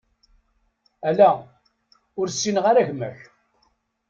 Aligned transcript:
Ala, 1.09 1.29
ur 2.19 2.27
ssineɣ 2.29 2.65
ara 2.71 2.87
gma-k. 2.87 3.19